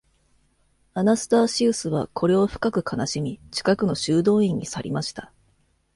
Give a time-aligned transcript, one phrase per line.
[0.95, 5.31] アナスターシウスはこれを深く悲しみ、近くの修道院に去りました。